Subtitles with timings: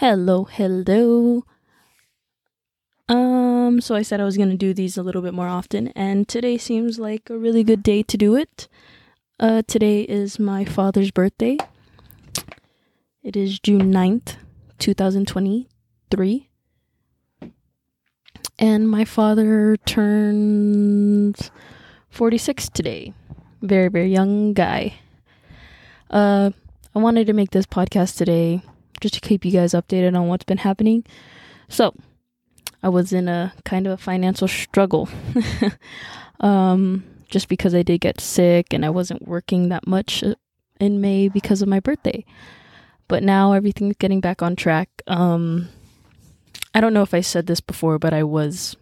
[0.00, 1.44] Hello, hello.
[3.06, 5.88] Um, so I said I was going to do these a little bit more often,
[5.88, 8.66] and today seems like a really good day to do it.
[9.38, 11.58] Uh, today is my father's birthday.
[13.22, 14.36] It is June 9th,
[14.78, 16.48] 2023.
[18.58, 21.50] And my father turns
[22.08, 23.12] 46 today.
[23.60, 24.94] Very, very young guy.
[26.10, 26.52] Uh,
[26.94, 28.62] I wanted to make this podcast today
[29.00, 31.04] just to keep you guys updated on what's been happening.
[31.68, 31.94] So,
[32.82, 35.08] I was in a kind of a financial struggle.
[36.40, 40.34] um, just because I did get sick and I wasn't working that much uh,
[40.78, 42.24] in May because of my birthday.
[43.08, 44.88] But now everything's getting back on track.
[45.06, 45.68] Um,
[46.74, 48.76] I don't know if I said this before, but I was.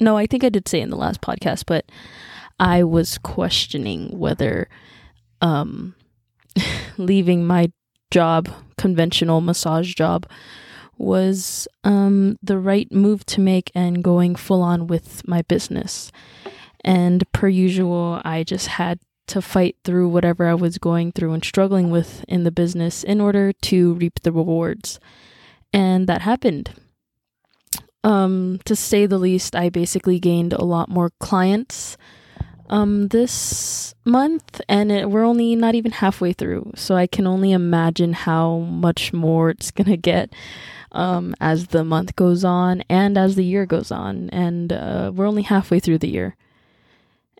[0.00, 1.84] No, I think I did say in the last podcast, but
[2.58, 4.68] I was questioning whether
[5.40, 5.94] um,
[6.98, 7.72] leaving my
[8.10, 10.26] job, conventional massage job,
[10.96, 16.12] was um, the right move to make and going full on with my business.
[16.84, 21.44] And per usual, I just had to fight through whatever I was going through and
[21.44, 25.00] struggling with in the business in order to reap the rewards.
[25.72, 26.70] And that happened.
[28.04, 31.96] Um, to say the least, I basically gained a lot more clients
[32.70, 36.72] um, this month, and it, we're only not even halfway through.
[36.74, 40.32] So I can only imagine how much more it's gonna get
[40.92, 44.30] um, as the month goes on and as the year goes on.
[44.30, 46.36] And uh, we're only halfway through the year.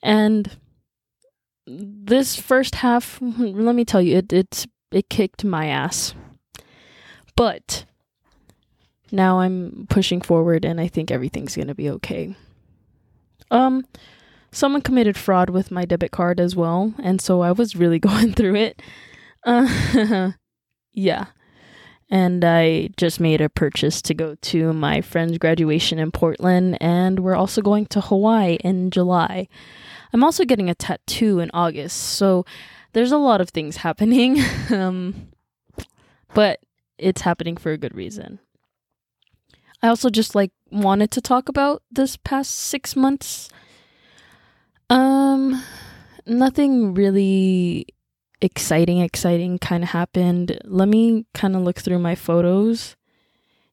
[0.02, 0.56] And
[1.66, 6.14] this first half, let me tell you, it it it kicked my ass.
[7.36, 7.84] But
[9.10, 12.36] now I'm pushing forward and I think everything's going to be okay.
[13.50, 13.84] Um
[14.54, 18.32] someone committed fraud with my debit card as well, and so I was really going
[18.32, 18.82] through it.
[19.44, 20.32] Uh,
[20.92, 21.26] yeah.
[22.10, 27.20] And I just made a purchase to go to my friend's graduation in Portland, and
[27.20, 29.48] we're also going to Hawaii in July.
[30.12, 32.44] I'm also getting a tattoo in August, so
[32.92, 34.38] there's a lot of things happening.
[34.70, 35.28] um,
[36.34, 36.60] but
[36.98, 38.38] it's happening for a good reason.
[39.82, 43.50] I also just like wanted to talk about this past six months.
[44.90, 45.62] Um,
[46.26, 47.86] nothing really
[48.40, 50.58] exciting, exciting kind of happened.
[50.64, 52.96] Let me kind of look through my photos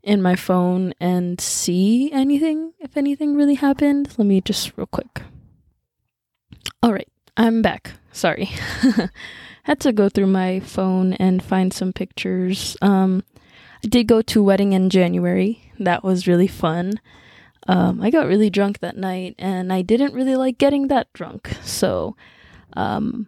[0.03, 4.16] in my phone and see anything, if anything really happened.
[4.17, 5.22] Let me just real quick.
[6.81, 7.07] All right,
[7.38, 7.91] I'm back.
[8.11, 8.49] Sorry.
[9.63, 12.75] Had to go through my phone and find some pictures.
[12.81, 13.23] Um,
[13.83, 15.72] I did go to wedding in January.
[15.79, 16.99] That was really fun.
[17.67, 21.55] Um, I got really drunk that night and I didn't really like getting that drunk.
[21.63, 22.16] So,
[22.73, 23.27] um,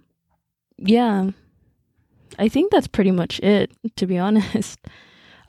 [0.77, 1.29] yeah,
[2.39, 4.79] I think that's pretty much it, to be honest.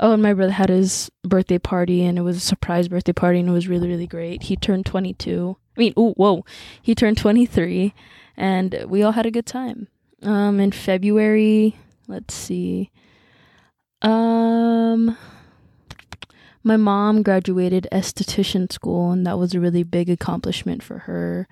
[0.00, 3.40] Oh, and my brother had his birthday party and it was a surprise birthday party
[3.40, 4.44] and it was really, really great.
[4.44, 5.56] He turned 22.
[5.76, 6.44] I mean, oh, whoa,
[6.82, 7.94] he turned 23
[8.36, 9.88] and we all had a good time.
[10.22, 11.76] Um, in February,
[12.08, 12.90] let's see.
[14.02, 15.16] Um,
[16.64, 21.46] my mom graduated esthetician school, and that was a really big accomplishment for her.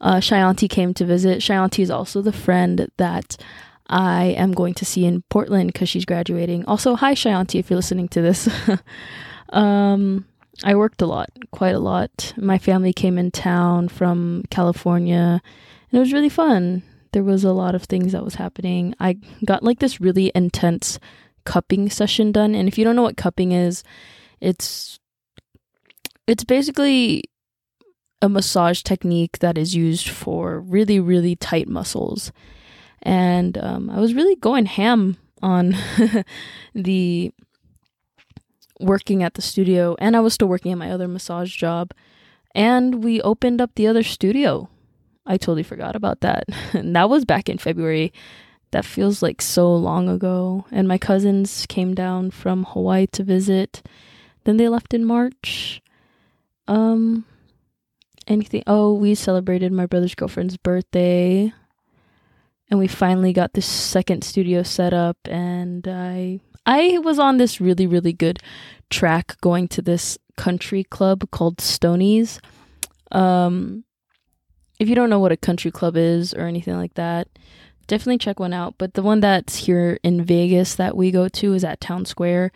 [0.00, 1.38] Uh, came to visit.
[1.38, 3.36] Shayanti is also the friend that
[3.88, 6.64] I am going to see in Portland because she's graduating.
[6.64, 8.48] Also, hi Shayanti, if you're listening to this.
[9.50, 10.24] um,
[10.64, 12.32] I worked a lot, quite a lot.
[12.36, 15.40] My family came in town from California,
[15.90, 16.82] and it was really fun.
[17.12, 18.94] There was a lot of things that was happening.
[18.98, 20.98] I got like this really intense
[21.44, 22.54] cupping session done.
[22.54, 23.84] And if you don't know what cupping is,
[24.42, 24.98] it's
[26.26, 27.24] it's basically
[28.20, 32.32] a massage technique that is used for really really tight muscles.
[33.04, 35.74] And um, I was really going ham on
[36.74, 37.32] the
[38.80, 41.92] working at the studio, and I was still working at my other massage job.
[42.54, 44.68] And we opened up the other studio.
[45.24, 46.44] I totally forgot about that.
[46.72, 48.12] and that was back in February
[48.72, 50.66] that feels like so long ago.
[50.70, 53.82] And my cousins came down from Hawaii to visit.
[54.44, 55.80] Then they left in March.
[56.68, 57.24] Um
[58.26, 61.52] anything oh, we celebrated my brother's girlfriend's birthday.
[62.70, 67.60] And we finally got this second studio set up and I I was on this
[67.60, 68.38] really really good
[68.90, 72.40] track going to this country club called Stoney's.
[73.10, 73.84] Um
[74.78, 77.28] if you don't know what a country club is or anything like that,
[77.86, 78.74] definitely check one out.
[78.78, 82.50] But the one that's here in Vegas that we go to is at Town Square.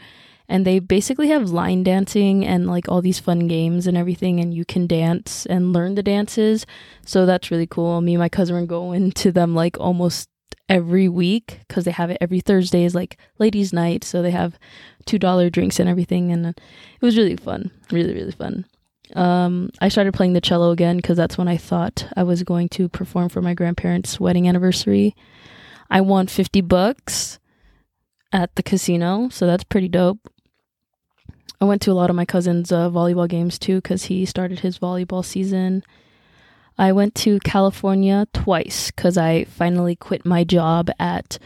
[0.48, 4.54] And they basically have line dancing and like all these fun games and everything, and
[4.54, 6.66] you can dance and learn the dances.
[7.04, 8.00] So that's really cool.
[8.00, 10.28] Me and my cousin were going to them like almost
[10.69, 14.58] every week because they have it every Thursday is like ladies' night, so they have
[15.04, 16.60] two dollar drinks and everything, and it
[17.00, 18.64] was really fun, really really fun.
[19.14, 22.69] Um, I started playing the cello again because that's when I thought I was going
[22.70, 25.14] to perform for my grandparents' wedding anniversary.
[25.90, 27.38] I won fifty bucks
[28.32, 30.28] at the casino, so that's pretty dope.
[31.61, 34.61] I went to a lot of my cousin's uh, volleyball games too because he started
[34.61, 35.82] his volleyball season.
[36.79, 41.38] I went to California twice because I finally quit my job at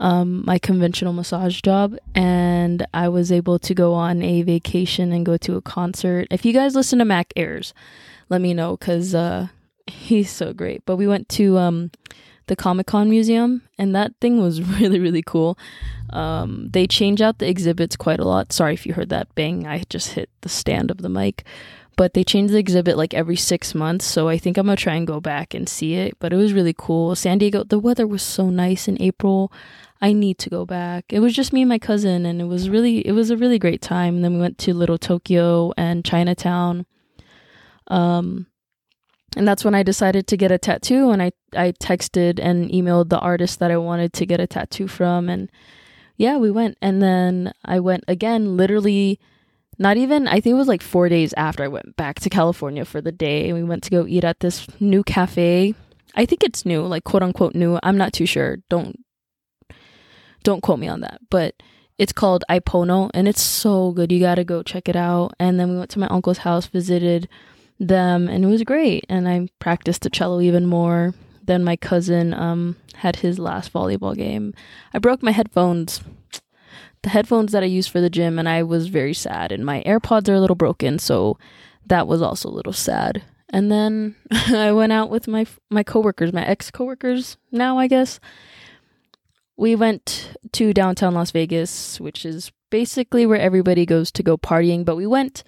[0.00, 5.24] um, my conventional massage job and I was able to go on a vacation and
[5.24, 6.26] go to a concert.
[6.30, 7.72] If you guys listen to Mac Ayres,
[8.28, 9.48] let me know because uh,
[9.86, 10.84] he's so great.
[10.84, 11.92] But we went to um,
[12.46, 15.58] the Comic Con Museum and that thing was really, really cool.
[16.10, 18.52] Um, they change out the exhibits quite a lot.
[18.52, 19.66] Sorry if you heard that bang.
[19.66, 21.44] I just hit the stand of the mic
[21.96, 24.04] but they change the exhibit like every six months.
[24.04, 26.16] So I think I'm gonna try and go back and see it.
[26.18, 27.14] But it was really cool.
[27.14, 29.52] San Diego, the weather was so nice in April.
[30.00, 31.04] I need to go back.
[31.08, 33.58] It was just me and my cousin, and it was really, it was a really
[33.58, 34.16] great time.
[34.16, 36.84] And then we went to Little Tokyo and Chinatown.
[37.88, 38.46] Um,
[39.36, 41.10] and that's when I decided to get a tattoo.
[41.10, 44.88] And I, I texted and emailed the artist that I wanted to get a tattoo
[44.88, 45.28] from.
[45.28, 45.50] And
[46.16, 46.78] yeah, we went.
[46.80, 49.18] And then I went again, literally
[49.78, 52.84] not even i think it was like four days after i went back to california
[52.84, 55.74] for the day we went to go eat at this new cafe
[56.14, 58.98] i think it's new like quote unquote new i'm not too sure don't
[60.42, 61.54] don't quote me on that but
[61.98, 65.70] it's called ipono and it's so good you gotta go check it out and then
[65.70, 67.28] we went to my uncle's house visited
[67.80, 71.12] them and it was great and i practiced the cello even more
[71.42, 74.54] then my cousin um had his last volleyball game
[74.92, 76.00] i broke my headphones
[77.04, 79.52] the headphones that I use for the gym, and I was very sad.
[79.52, 81.38] And my AirPods are a little broken, so
[81.86, 83.22] that was also a little sad.
[83.50, 88.18] And then I went out with my my coworkers, my ex coworkers now, I guess.
[89.56, 94.84] We went to downtown Las Vegas, which is basically where everybody goes to go partying.
[94.84, 95.44] But we went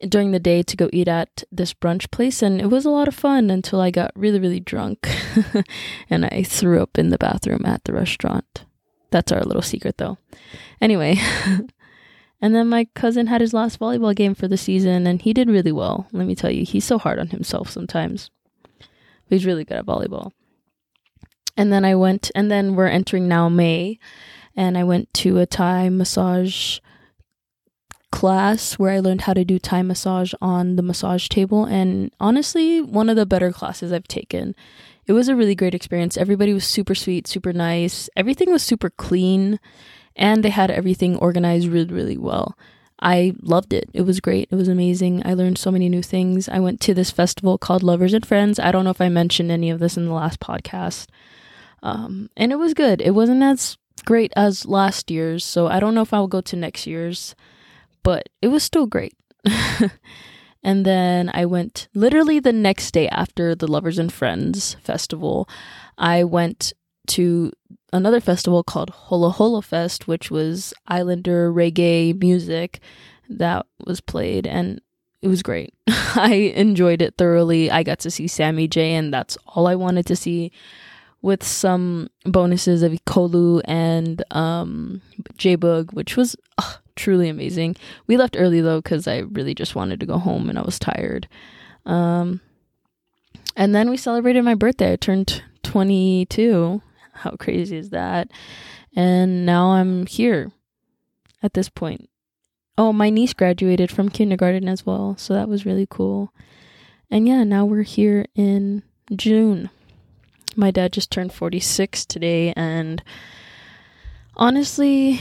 [0.00, 3.08] during the day to go eat at this brunch place, and it was a lot
[3.08, 5.08] of fun until I got really, really drunk
[6.10, 8.64] and I threw up in the bathroom at the restaurant.
[9.10, 10.18] That's our little secret, though.
[10.80, 11.16] Anyway,
[12.40, 15.48] and then my cousin had his last volleyball game for the season, and he did
[15.48, 16.08] really well.
[16.12, 18.30] Let me tell you, he's so hard on himself sometimes.
[18.78, 18.88] But
[19.30, 20.32] he's really good at volleyball.
[21.56, 23.98] And then I went, and then we're entering now May,
[24.54, 26.80] and I went to a Thai massage
[28.16, 31.64] class where I learned how to do Thai massage on the massage table.
[31.66, 34.54] And honestly, one of the better classes I've taken
[35.06, 36.16] it was a really great experience.
[36.16, 38.10] Everybody was super sweet, super nice.
[38.16, 39.60] Everything was super clean,
[40.16, 42.58] and they had everything organized really, really well.
[43.00, 43.88] I loved it.
[43.92, 44.48] It was great.
[44.50, 45.22] It was amazing.
[45.24, 46.48] I learned so many new things.
[46.48, 48.58] I went to this festival called Lovers and Friends.
[48.58, 51.06] I don't know if I mentioned any of this in the last podcast.
[51.82, 53.00] Um, and it was good.
[53.00, 53.76] It wasn't as
[54.06, 57.36] great as last year's, so I don't know if I'll go to next year's,
[58.06, 59.14] but it was still great.
[60.66, 65.48] And then I went literally the next day after the Lovers and Friends festival,
[65.96, 66.72] I went
[67.08, 67.52] to
[67.92, 72.80] another festival called Hola Hola Fest, which was Islander reggae music
[73.28, 74.80] that was played and
[75.22, 75.72] it was great.
[75.86, 77.70] I enjoyed it thoroughly.
[77.70, 80.50] I got to see Sammy J and that's all I wanted to see
[81.22, 85.00] with some bonuses of Ekolu and um
[85.36, 86.34] J-Boog, which was
[86.96, 87.76] truly amazing.
[88.06, 90.78] We left early though because I really just wanted to go home and I was
[90.78, 91.28] tired.
[91.84, 92.40] Um,
[93.56, 94.92] and then we celebrated my birthday.
[94.92, 96.82] I turned 22.
[97.12, 98.30] How crazy is that?
[98.94, 100.50] And now I'm here
[101.42, 102.08] at this point.
[102.78, 106.32] Oh, my niece graduated from kindergarten as well, so that was really cool.
[107.10, 108.82] And yeah, now we're here in
[109.14, 109.70] June.
[110.56, 113.02] My dad just turned 46 today, and
[114.36, 115.20] honestly,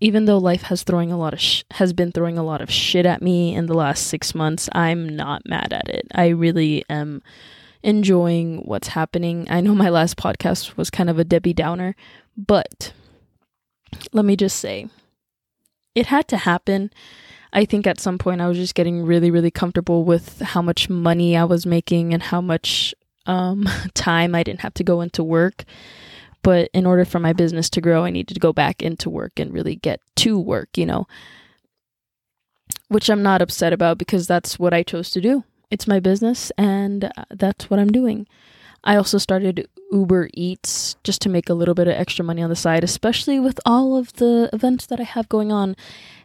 [0.00, 2.70] even though life has throwing a lot of sh- has been throwing a lot of
[2.70, 6.06] shit at me in the last 6 months, I'm not mad at it.
[6.14, 7.22] I really am
[7.82, 9.46] enjoying what's happening.
[9.50, 11.94] I know my last podcast was kind of a Debbie Downer,
[12.36, 12.92] but
[14.12, 14.88] let me just say
[15.94, 16.90] it had to happen.
[17.52, 20.88] I think at some point I was just getting really, really comfortable with how much
[20.88, 22.94] money I was making and how much
[23.26, 25.64] um, time I didn't have to go into work.
[26.42, 29.38] But in order for my business to grow, I needed to go back into work
[29.38, 31.06] and really get to work, you know,
[32.88, 35.44] which I'm not upset about because that's what I chose to do.
[35.70, 38.26] It's my business and uh, that's what I'm doing.
[38.82, 42.50] I also started Uber Eats just to make a little bit of extra money on
[42.50, 45.76] the side, especially with all of the events that I have going on.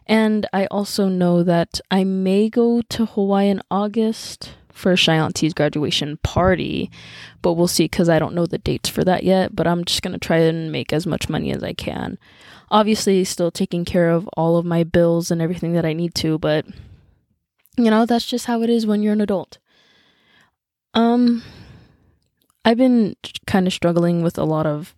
[0.06, 6.18] And I also know that I may go to Hawaii in August for Shayanti's graduation
[6.18, 6.90] party,
[7.42, 9.56] but we'll see because I don't know the dates for that yet.
[9.56, 12.18] But I'm just gonna try and make as much money as I can.
[12.70, 16.38] Obviously, still taking care of all of my bills and everything that I need to,
[16.38, 16.66] but
[17.76, 19.58] you know that's just how it is when you're an adult.
[20.94, 21.42] Um,
[22.64, 23.16] I've been
[23.46, 24.94] kind of struggling with a lot of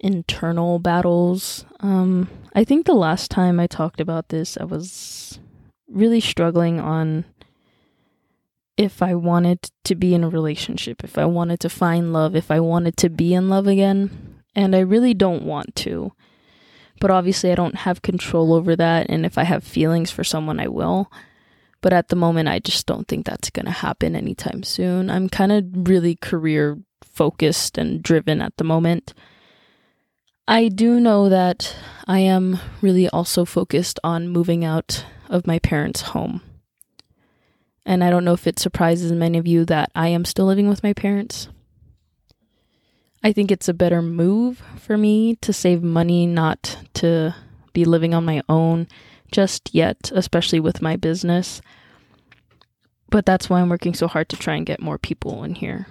[0.00, 1.64] internal battles.
[1.80, 5.40] Um, I think the last time I talked about this, I was
[5.88, 7.24] really struggling on
[8.76, 12.50] if I wanted to be in a relationship, if I wanted to find love, if
[12.50, 14.42] I wanted to be in love again.
[14.56, 16.12] And I really don't want to.
[17.00, 19.06] But obviously, I don't have control over that.
[19.08, 21.10] And if I have feelings for someone, I will.
[21.80, 25.10] But at the moment, I just don't think that's going to happen anytime soon.
[25.10, 29.12] I'm kind of really career focused and driven at the moment.
[30.46, 31.74] I do know that
[32.06, 36.42] I am really also focused on moving out of my parents' home.
[37.86, 40.68] And I don't know if it surprises many of you that I am still living
[40.68, 41.48] with my parents.
[43.22, 47.34] I think it's a better move for me to save money, not to
[47.72, 48.86] be living on my own
[49.32, 51.60] just yet, especially with my business.
[53.10, 55.86] But that's why I'm working so hard to try and get more people in here.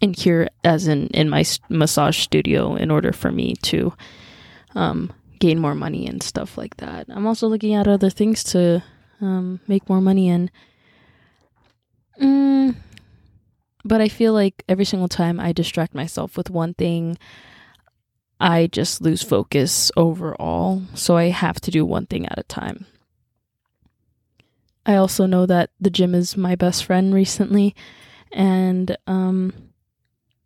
[0.00, 3.94] In here, as in in my massage studio, in order for me to
[4.74, 7.06] um, gain more money and stuff like that.
[7.08, 8.82] I'm also looking at other things to
[9.24, 10.50] um, make more money in.
[12.20, 12.76] Mm,
[13.84, 17.18] but I feel like every single time I distract myself with one thing,
[18.40, 20.82] I just lose focus overall.
[20.94, 22.86] So I have to do one thing at a time.
[24.86, 27.74] I also know that the gym is my best friend recently
[28.32, 29.52] and um,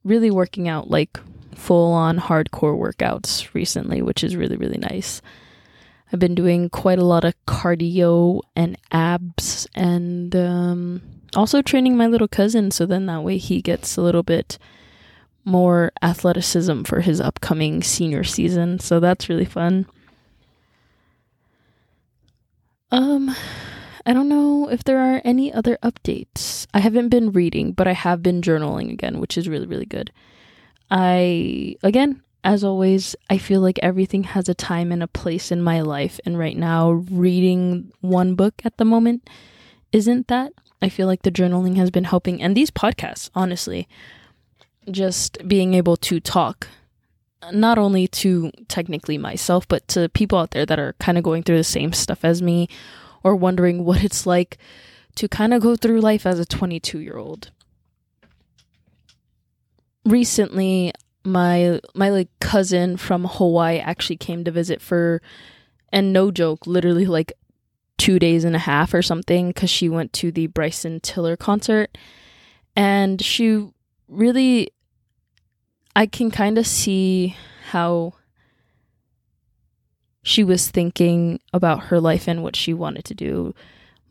[0.04, 1.18] really working out like
[1.54, 5.20] full on hardcore workouts recently, which is really, really nice.
[6.12, 11.02] I've been doing quite a lot of cardio and abs and um,
[11.36, 14.58] also training my little cousin so then that way he gets a little bit
[15.48, 18.78] more athleticism for his upcoming senior season.
[18.78, 19.86] So that's really fun.
[22.90, 23.34] Um
[24.06, 26.66] I don't know if there are any other updates.
[26.72, 30.12] I haven't been reading, but I have been journaling again, which is really really good.
[30.90, 35.60] I again, as always, I feel like everything has a time and a place in
[35.60, 36.18] my life.
[36.24, 39.28] And right now, reading one book at the moment
[39.92, 40.54] isn't that.
[40.80, 42.40] I feel like the journaling has been helping.
[42.40, 43.86] And these podcasts, honestly,
[44.90, 46.68] just being able to talk,
[47.52, 51.42] not only to technically myself, but to people out there that are kind of going
[51.42, 52.66] through the same stuff as me
[53.22, 54.56] or wondering what it's like
[55.16, 57.50] to kind of go through life as a 22 year old.
[60.06, 60.94] Recently,
[61.24, 65.20] my my like cousin from Hawaii actually came to visit for
[65.92, 67.32] and no joke literally like
[67.98, 71.96] 2 days and a half or something cuz she went to the Bryson Tiller concert.
[72.76, 73.66] And she
[74.08, 74.70] really
[75.96, 77.36] I can kind of see
[77.70, 78.14] how
[80.22, 83.54] she was thinking about her life and what she wanted to do.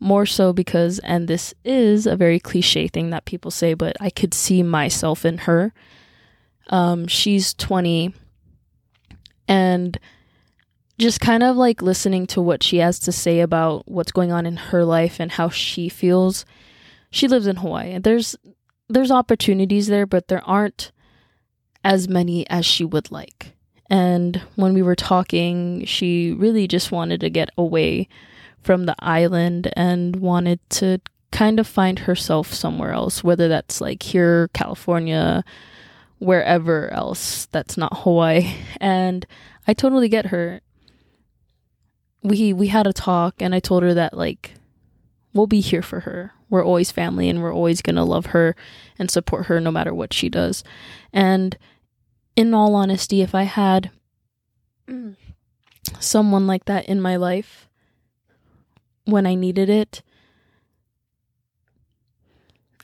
[0.00, 4.10] More so because and this is a very cliche thing that people say but I
[4.10, 5.72] could see myself in her
[6.68, 8.14] um, she's 20
[9.46, 9.98] and
[10.98, 14.46] just kind of like listening to what she has to say about what's going on
[14.46, 16.44] in her life and how she feels.
[17.10, 17.98] She lives in Hawaii.
[17.98, 18.36] There's
[18.88, 20.92] there's opportunities there, but there aren't
[21.84, 23.52] as many as she would like.
[23.90, 28.08] And when we were talking, she really just wanted to get away
[28.60, 34.02] from the island and wanted to kind of find herself somewhere else, whether that's like
[34.02, 35.44] here, California,
[36.18, 38.52] wherever else that's not Hawaii.
[38.80, 39.26] And
[39.66, 40.60] I totally get her.
[42.22, 44.54] We we had a talk and I told her that like
[45.34, 46.32] we'll be here for her.
[46.48, 48.56] We're always family and we're always going to love her
[48.98, 50.64] and support her no matter what she does.
[51.12, 51.58] And
[52.34, 53.90] in all honesty, if I had
[56.00, 57.68] someone like that in my life
[59.04, 60.02] when I needed it,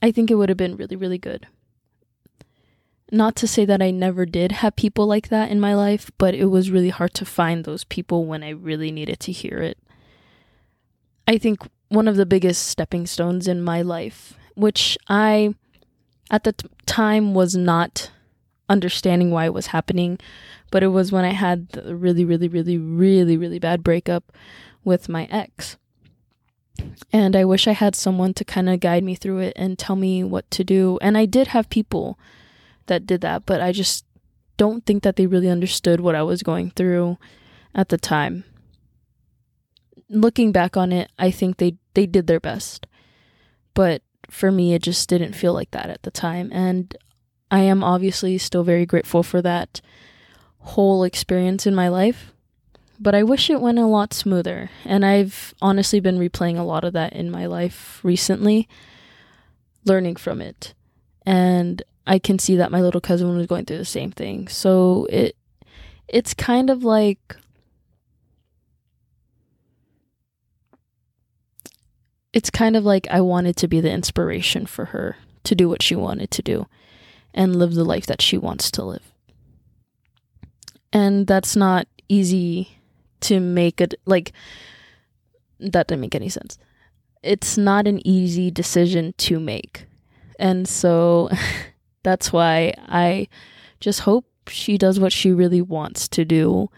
[0.03, 1.47] I think it would have been really, really good
[3.15, 6.35] not to say that I never did have people like that in my life, but
[6.35, 9.79] it was really hard to find those people when I really needed to hear it.
[11.27, 15.55] I think one of the biggest stepping stones in my life, which I
[16.31, 18.11] at the t- time was not
[18.69, 20.19] understanding why it was happening,
[20.71, 24.33] but it was when I had the really, really, really, really, really bad breakup
[24.83, 25.77] with my ex.
[27.13, 29.97] And I wish I had someone to kind of guide me through it and tell
[29.97, 30.99] me what to do.
[31.01, 32.19] And I did have people
[32.87, 34.05] that did that, but I just
[34.57, 37.19] don't think that they really understood what I was going through
[37.75, 38.45] at the time.
[40.09, 42.87] Looking back on it, I think they they did their best.
[43.73, 46.51] But for me, it just didn't feel like that at the time.
[46.53, 46.97] And
[47.51, 49.81] I am obviously still very grateful for that
[50.59, 52.33] whole experience in my life.
[52.99, 54.71] But I wish it went a lot smoother.
[54.85, 58.69] And I've honestly been replaying a lot of that in my life recently,
[59.85, 60.75] learning from it.
[61.27, 64.49] And I can see that my little cousin was going through the same thing.
[64.49, 65.37] So it
[66.09, 67.37] it's kind of like
[72.33, 75.83] it's kind of like I wanted to be the inspiration for her to do what
[75.83, 76.67] she wanted to do
[77.33, 79.13] and live the life that she wants to live.
[80.93, 82.79] And that's not easy
[83.21, 84.33] to make it like
[85.59, 86.59] that didn't make any sense.
[87.23, 89.87] It's not an easy decision to make.
[90.39, 91.31] And so
[92.03, 93.29] that's why I
[93.81, 96.71] just hope she does what she really wants to do,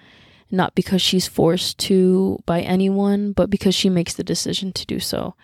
[0.51, 5.01] not because she's forced to by anyone, but because she makes the decision to do
[5.01, 5.35] so.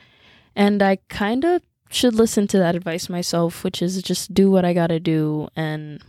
[0.55, 4.65] And I kind of should listen to that advice myself, which is just do what
[4.65, 6.03] I gotta do and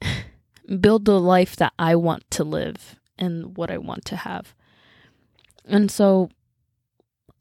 [0.80, 4.54] build the life that I want to live and what I want to have.
[5.64, 6.30] And so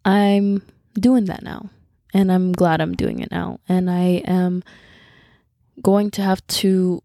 [0.04, 0.64] I'm
[1.00, 1.70] doing that now.
[2.14, 3.60] And I'm glad I'm doing it now.
[3.68, 4.64] And I am
[5.82, 7.04] going to have to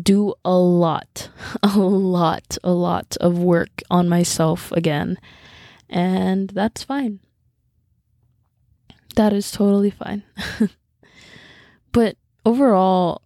[0.00, 1.28] do a lot,
[1.62, 5.18] a lot, a lot of work on myself again.
[5.88, 7.20] And that's fine.
[9.16, 10.22] That is totally fine.
[11.92, 13.22] but overall,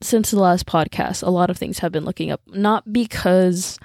[0.00, 2.42] since the last podcast, a lot of things have been looking up.
[2.46, 3.78] Not because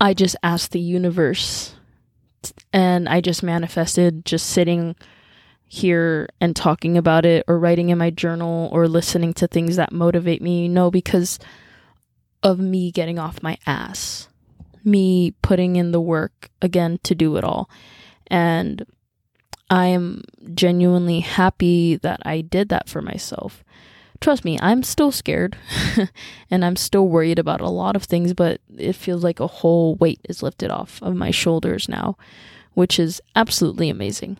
[0.00, 1.74] I just asked the universe
[2.72, 4.96] and I just manifested just sitting
[5.72, 9.90] here and talking about it or writing in my journal or listening to things that
[9.90, 10.68] motivate me.
[10.68, 11.38] No, because
[12.42, 14.28] of me getting off my ass,
[14.84, 17.70] me putting in the work again to do it all.
[18.26, 18.84] And
[19.70, 23.64] I am genuinely happy that I did that for myself.
[24.20, 25.56] Trust me, I'm still scared
[26.50, 29.94] and I'm still worried about a lot of things, but it feels like a whole
[29.94, 32.18] weight is lifted off of my shoulders now,
[32.74, 34.36] which is absolutely amazing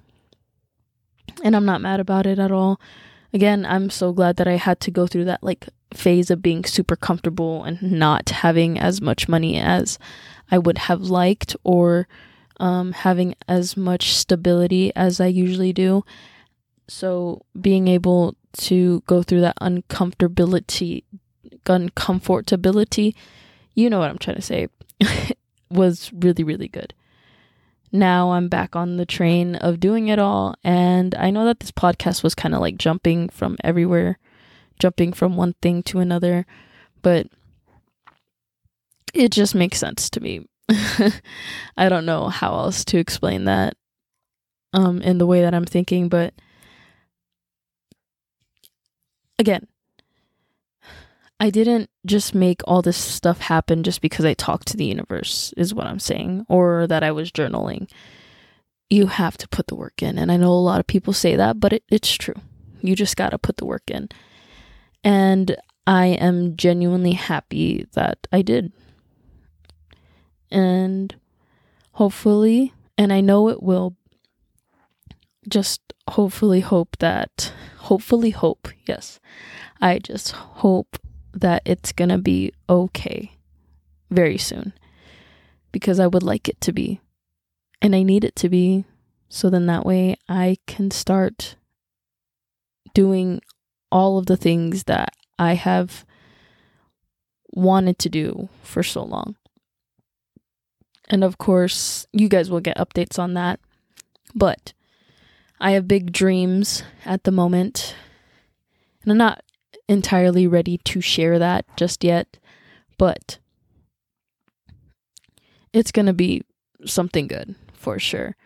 [1.43, 2.81] and I'm not mad about it at all.
[3.33, 6.65] Again, I'm so glad that I had to go through that like phase of being
[6.65, 9.99] super comfortable and not having as much money as
[10.51, 12.09] I would have liked or
[12.61, 16.05] um, having as much stability as I usually do.
[16.89, 21.05] So being able to go through that uncomfortability,
[21.65, 23.15] uncomfortability,
[23.75, 24.69] you know what I'm trying to say,
[25.71, 26.93] was really, really good
[27.93, 30.55] now I'm back on the train of doing it all.
[30.65, 34.19] And I know that this podcast was kind of like jumping from everywhere,
[34.79, 36.47] jumping from one thing to another,
[37.03, 37.27] but
[39.13, 40.49] it just makes sense to me.
[41.77, 43.77] I don't know how else to explain that
[44.73, 46.33] um, in the way that I'm thinking, but
[49.39, 49.67] again,
[51.43, 55.53] I didn't just make all this stuff happen just because I talked to the universe,
[55.57, 57.91] is what I'm saying, or that I was journaling.
[58.89, 60.19] You have to put the work in.
[60.19, 62.37] And I know a lot of people say that, but it, it's true.
[62.81, 64.11] You just got to put the work in.
[65.03, 68.73] And I am genuinely happy that I did.
[70.49, 71.13] And
[71.95, 73.97] hopefully, and I know it will,
[75.49, 79.19] just hopefully hope that, hopefully hope, yes.
[79.81, 80.99] I just hope
[81.33, 83.33] that it's going to be okay
[84.11, 84.73] very soon
[85.73, 87.01] because I would like it to be.
[87.81, 88.85] And I need it to be
[89.29, 91.57] so then that way I can start
[92.93, 93.41] doing
[93.91, 96.05] all of the things that I have
[97.51, 99.37] wanted to do for so long.
[101.09, 103.59] And of course, you guys will get updates on that.
[104.35, 104.75] But
[105.61, 107.95] I have big dreams at the moment.
[109.03, 109.43] And I'm not
[109.93, 112.39] entirely ready to share that just yet,
[112.99, 113.39] but
[115.73, 116.43] it's going to be
[116.85, 118.37] something good for sure.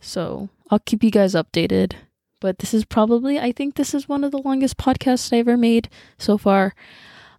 [0.00, 1.94] So I'll keep you guys updated.
[2.40, 5.58] But this is probably, I think this is one of the longest podcasts I ever
[5.58, 6.74] made so far.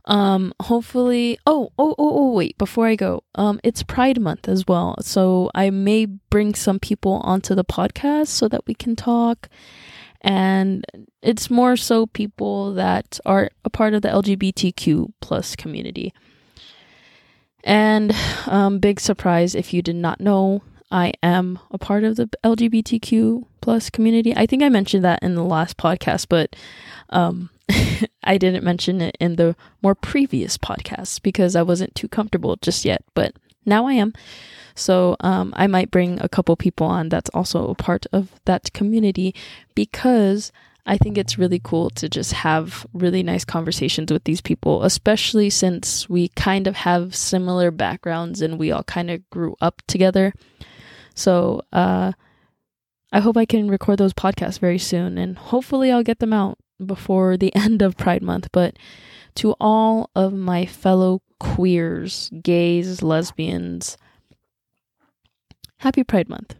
[0.05, 4.67] Um, hopefully, oh, oh, oh, oh, wait, before I go, um, it's Pride Month as
[4.67, 4.95] well.
[5.01, 9.49] So I may bring some people onto the podcast so that we can talk
[10.21, 10.85] and
[11.21, 16.13] it's more so people that are a part of the LGBTQ plus community.
[17.63, 18.15] And
[18.47, 23.45] um, big surprise if you did not know, I am a part of the LGBTQ
[23.61, 24.35] plus community.
[24.35, 26.55] I think I mentioned that in the last podcast, but
[27.09, 27.49] um,
[28.23, 32.83] I didn't mention it in the more previous podcasts because I wasn't too comfortable just
[32.85, 33.03] yet.
[33.13, 33.33] But
[33.65, 34.13] now I am.
[34.75, 38.73] So um, I might bring a couple people on that's also a part of that
[38.73, 39.35] community
[39.75, 40.51] because
[40.85, 45.49] I think it's really cool to just have really nice conversations with these people, especially
[45.49, 50.33] since we kind of have similar backgrounds and we all kind of grew up together.
[51.13, 52.13] So, uh,
[53.13, 56.57] I hope I can record those podcasts very soon and hopefully I'll get them out
[56.83, 58.49] before the end of Pride Month.
[58.51, 58.77] But
[59.35, 63.97] to all of my fellow queers, gays, lesbians,
[65.81, 66.55] happy Pride Month.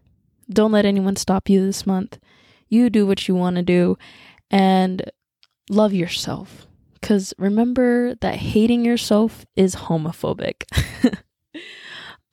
[0.49, 2.17] Don't let anyone stop you this month.
[2.69, 3.97] You do what you want to do
[4.49, 5.03] and
[5.69, 6.65] love yourself.
[6.99, 10.63] Because remember that hating yourself is homophobic.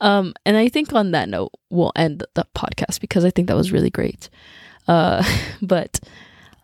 [0.01, 3.57] um, and I think on that note, we'll end the podcast because I think that
[3.57, 4.31] was really great.
[4.87, 5.23] Uh,
[5.63, 6.01] but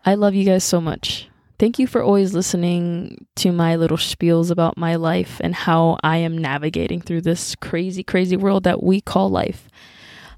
[0.06, 1.28] I love you guys so much.
[1.58, 6.16] Thank you for always listening to my little spiels about my life and how I
[6.16, 9.68] am navigating through this crazy, crazy world that we call life.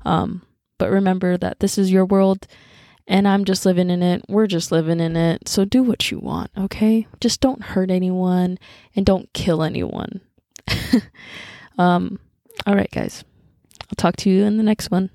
[0.07, 0.43] Um,
[0.79, 2.47] but remember that this is your world
[3.09, 4.25] and I'm just living in it.
[4.29, 5.49] We're just living in it.
[5.49, 7.07] So do what you want, okay?
[7.21, 8.59] Just don't hurt anyone
[8.95, 10.21] and don't kill anyone.
[11.79, 12.19] um,
[12.67, 13.25] all right, guys.
[13.83, 15.11] I'll talk to you in the next one.